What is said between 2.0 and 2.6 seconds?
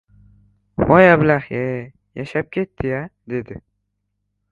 yashab